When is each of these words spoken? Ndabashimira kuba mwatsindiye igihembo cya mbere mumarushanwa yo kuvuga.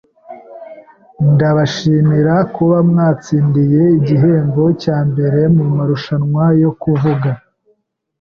Ndabashimira 1.33 2.35
kuba 2.55 2.77
mwatsindiye 2.89 3.81
igihembo 3.97 4.63
cya 4.81 4.97
mbere 5.09 5.39
mumarushanwa 5.55 6.45
yo 6.63 6.71
kuvuga. 6.81 7.29